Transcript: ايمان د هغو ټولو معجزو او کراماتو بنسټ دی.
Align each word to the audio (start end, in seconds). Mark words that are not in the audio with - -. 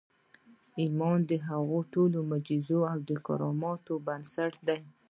ايمان 0.81 1.19
د 1.29 1.31
هغو 1.47 1.79
ټولو 1.93 2.17
معجزو 2.29 2.79
او 2.91 2.99
کراماتو 3.27 3.93
بنسټ 4.05 4.53
دی. 4.67 4.79